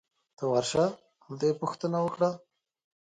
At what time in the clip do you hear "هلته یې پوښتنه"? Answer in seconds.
1.25-1.97